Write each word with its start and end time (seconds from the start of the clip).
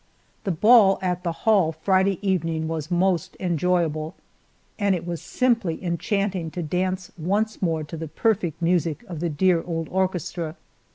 The 0.45 0.51
ball 0.51 0.97
at 1.03 1.21
the 1.21 1.31
hall 1.45 1.71
Friday 1.73 2.17
evening 2.27 2.67
was 2.67 2.89
most 2.89 3.35
enjoyable, 3.39 4.15
and 4.79 4.95
it 4.95 5.05
was 5.05 5.21
simply 5.21 5.77
enchanting 5.83 6.49
to 6.57 6.63
dance 6.63 7.11
once 7.19 7.61
more 7.61 7.83
to 7.83 7.97
the 7.97 8.07
perfect 8.07 8.63
music 8.63 9.03
of 9.07 9.19
the 9.19 9.29
dear 9.29 9.61
old 9.61 9.87
orchestra. 9.89 10.55